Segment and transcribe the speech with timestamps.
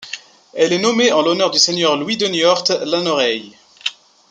[0.55, 3.53] Elle est nommée en l'honneur du seigneur Louis de Niort Lanoraye.